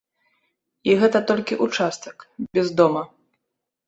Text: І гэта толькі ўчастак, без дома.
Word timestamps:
І 0.89 0.95
гэта 1.03 1.19
толькі 1.31 1.57
ўчастак, 1.65 2.25
без 2.57 2.67
дома. 2.81 3.03